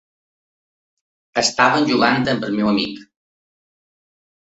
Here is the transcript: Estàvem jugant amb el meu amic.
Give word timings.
Estàvem 1.41 1.85
jugant 1.89 2.25
amb 2.33 2.47
el 2.47 2.57
meu 2.61 2.71
amic. 2.71 3.05